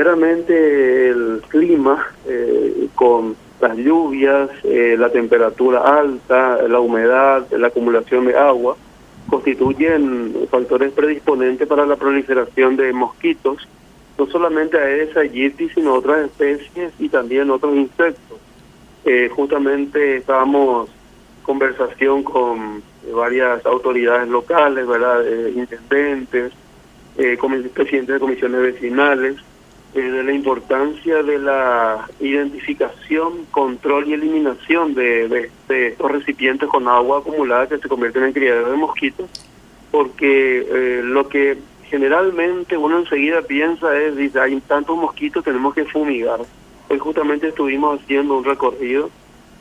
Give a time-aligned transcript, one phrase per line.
[0.00, 8.24] verdaderamente el clima eh, con las lluvias, eh, la temperatura alta, la humedad, la acumulación
[8.24, 8.76] de agua,
[9.28, 13.68] constituyen factores predisponentes para la proliferación de mosquitos,
[14.16, 18.38] no solamente a esa Aegypti, sino otras especies y también otros insectos.
[19.04, 20.88] Eh, justamente estábamos
[21.42, 22.82] conversación con
[23.14, 25.26] varias autoridades locales, ¿verdad?
[25.26, 26.52] Eh, intendentes,
[27.18, 27.36] eh,
[27.74, 29.36] presidentes de comisiones vecinales,
[29.94, 37.18] eh, de la importancia de la identificación, control y eliminación de, estos recipientes con agua
[37.18, 39.28] acumulada que se convierten en criaderos de mosquitos,
[39.90, 46.40] porque eh, lo que generalmente uno enseguida piensa es, hay tantos mosquitos, tenemos que fumigar.
[46.88, 49.10] Hoy justamente estuvimos haciendo un recorrido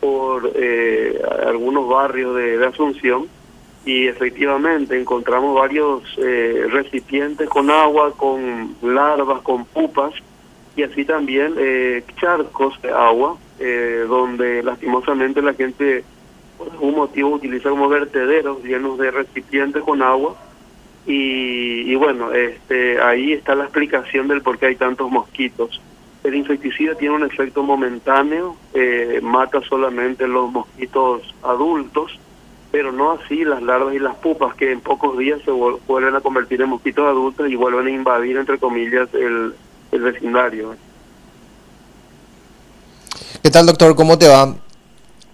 [0.00, 3.26] por eh, algunos barrios de Asunción
[3.84, 10.14] y efectivamente encontramos varios eh, recipientes con agua, con larvas, con pupas
[10.74, 16.02] y así también eh, charcos de agua eh, donde lastimosamente la gente
[16.56, 20.34] por algún motivo utiliza como vertederos llenos de recipientes con agua
[21.06, 25.80] y, y bueno este ahí está la explicación del por qué hay tantos mosquitos.
[26.22, 28.56] El insecticida tiene un efecto momentáneo
[29.20, 32.18] mata solamente los mosquitos adultos
[32.74, 36.20] pero no así las larvas y las pupas que en pocos días se vuelven a
[36.20, 39.54] convertir en mosquitos adultos y vuelven a invadir, entre comillas, el,
[39.92, 40.74] el vecindario.
[43.44, 43.94] ¿Qué tal, doctor?
[43.94, 44.56] ¿Cómo te va?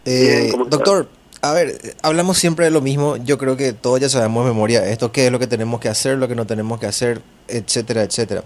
[0.05, 1.09] Eh, doctor,
[1.41, 3.17] a ver, hablamos siempre de lo mismo.
[3.17, 5.89] Yo creo que todos ya sabemos de memoria esto, qué es lo que tenemos que
[5.89, 8.45] hacer, lo que no tenemos que hacer, etcétera, etcétera.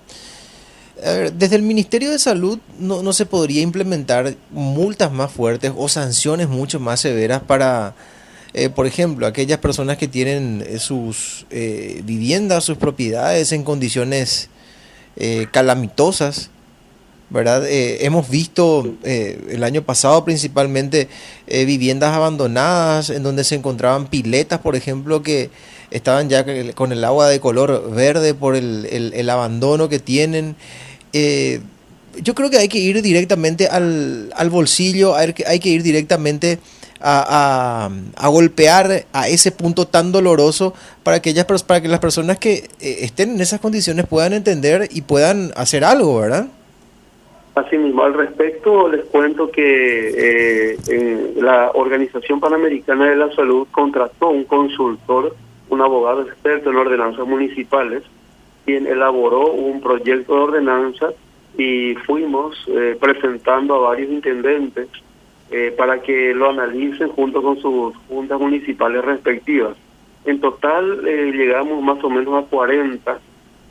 [1.05, 5.73] A ver, desde el Ministerio de Salud no, no se podría implementar multas más fuertes
[5.77, 7.97] o sanciones mucho más severas para
[8.57, 14.49] eh, por ejemplo, aquellas personas que tienen eh, sus eh, viviendas, sus propiedades en condiciones
[15.53, 16.51] calamitosas,
[17.31, 17.63] ¿verdad?
[17.69, 21.07] hemos visto el año pasado principalmente
[21.47, 25.51] viviendas abandonadas en donde se encontraban piletas, por ejemplo, que
[25.93, 26.45] estaban ya
[26.75, 30.57] con el agua de color verde por el, el abandono que tienen
[32.23, 35.83] yo creo que hay que ir directamente al, al bolsillo, hay que, hay que ir
[35.83, 36.59] directamente
[37.01, 42.39] a, a, golpear a ese punto tan doloroso para que, ellas, para que las personas
[42.39, 46.49] que eh, estén en esas condiciones puedan entender y puedan hacer algo, ¿verdad?
[47.55, 54.31] Así mismo, al respecto les cuento que eh, la Organización Panamericana de la Salud contrató
[54.31, 55.37] un consultor,
[55.69, 58.03] un abogado experto en ordenanzas municipales,
[58.65, 61.11] quien elaboró un proyecto de ordenanza
[61.57, 64.89] y fuimos eh, presentando a varios intendentes
[65.57, 69.77] eh, para que lo analicen junto con sus juntas municipales respectivas.
[70.25, 73.21] En total eh, llegamos más o menos a 40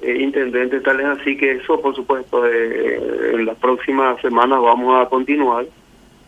[0.01, 5.65] eh, intendentes, tales así que eso, por supuesto, en las próximas semanas vamos a continuar.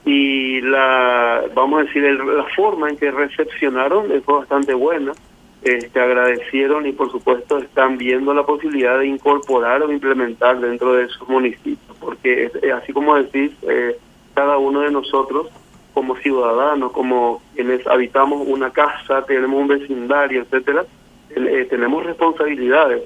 [0.04, 5.14] Y la, vamos a decir, la forma en que recepcionaron fue bastante buena.
[5.62, 11.08] Este, agradecieron y por supuesto están viendo la posibilidad de incorporar o implementar dentro de
[11.08, 13.98] sus municipios, porque así como decís, eh,
[14.36, 15.48] cada uno de nosotros
[15.96, 20.86] como ciudadanos, como quienes habitamos una casa, tenemos un vecindario, etcétera,
[21.30, 23.04] eh, tenemos responsabilidades.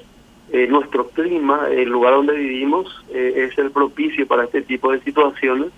[0.51, 4.99] Eh, nuestro clima, el lugar donde vivimos, eh, es el propicio para este tipo de
[5.01, 5.69] situaciones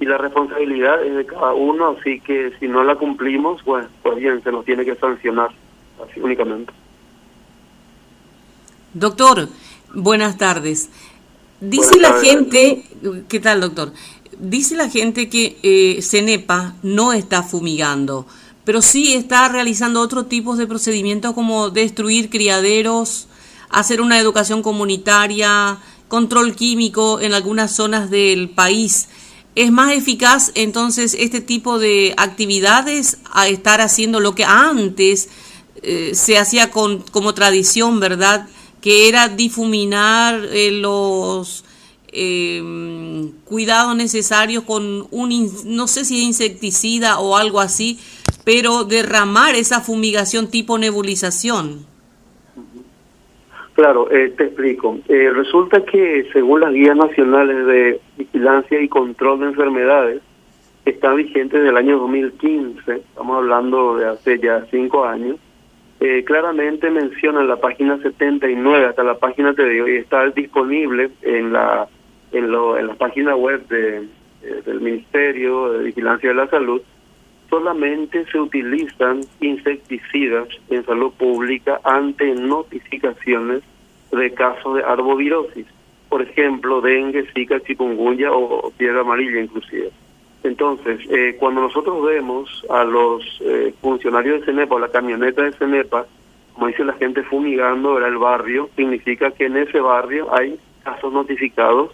[0.00, 4.16] y la responsabilidad es de cada uno, así que si no la cumplimos, pues, pues
[4.16, 5.50] bien, se nos tiene que sancionar,
[6.02, 6.72] así únicamente.
[8.92, 9.48] Doctor,
[9.94, 10.90] buenas tardes.
[11.60, 12.84] Dice la gente,
[13.28, 13.92] ¿qué tal doctor?
[14.40, 18.26] Dice la gente que eh, Cenepa no está fumigando,
[18.64, 23.26] pero sí está realizando otro tipo de procedimientos como destruir criaderos,
[23.70, 25.78] hacer una educación comunitaria,
[26.08, 29.08] control químico en algunas zonas del país.
[29.54, 35.28] ¿Es más eficaz entonces este tipo de actividades a estar haciendo lo que antes
[35.82, 38.48] eh, se hacía con, como tradición, verdad?
[38.80, 41.64] Que era difuminar eh, los
[42.12, 42.62] eh,
[43.44, 47.98] cuidados necesarios con un, no sé si insecticida o algo así,
[48.44, 51.86] pero derramar esa fumigación tipo nebulización.
[53.78, 54.98] Claro, eh, te explico.
[55.06, 60.20] Eh, resulta que según las guías nacionales de vigilancia y control de enfermedades,
[60.84, 65.36] que están vigentes del año 2015, estamos hablando de hace ya cinco años,
[66.00, 71.10] eh, claramente menciona en la página 79 hasta la página te digo, y está disponible
[71.22, 71.88] en la
[72.32, 74.06] en, lo, en la página web de,
[74.42, 76.82] eh, del Ministerio de Vigilancia de la Salud,
[77.48, 83.62] solamente se utilizan insecticidas en salud pública ante notificaciones
[84.12, 85.66] de casos de arbovirosis.
[86.08, 89.90] por ejemplo, dengue, zika, chikungunya o fiebre amarilla inclusive.
[90.42, 95.52] Entonces, eh, cuando nosotros vemos a los eh, funcionarios de CENEPA o la camioneta de
[95.52, 96.06] CENEPA,
[96.54, 101.12] como dice la gente fumigando era el barrio, significa que en ese barrio hay casos
[101.12, 101.92] notificados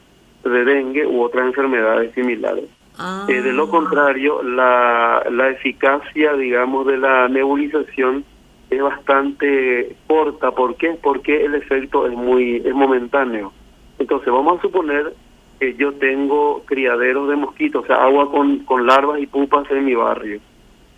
[0.50, 2.64] de dengue u otras enfermedades similares.
[2.98, 3.26] Ah.
[3.28, 8.24] Eh, de lo contrario, la, la eficacia, digamos, de la nebulización
[8.70, 10.52] es bastante corta.
[10.52, 10.96] ¿Por qué?
[11.02, 13.52] Porque el efecto es muy es momentáneo.
[13.98, 15.14] Entonces, vamos a suponer
[15.58, 19.84] que yo tengo criaderos de mosquitos, o sea, agua con, con larvas y pupas en
[19.84, 20.40] mi barrio.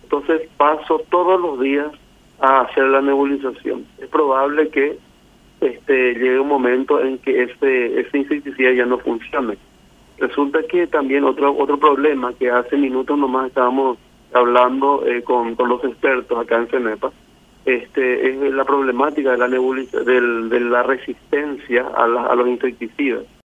[0.03, 1.87] Entonces, paso todos los días
[2.39, 3.85] a hacer la nebulización.
[3.97, 4.97] Es probable que
[5.61, 9.57] este llegue un momento en que este, este insecticida ya no funcione.
[10.19, 13.97] Resulta que también otro otro problema que hace minutos nomás estábamos
[14.33, 17.11] hablando eh, con, con los expertos acá en CENEPA,
[17.65, 23.23] este es la problemática de la nebuliza, de la resistencia a, a los insecticidas.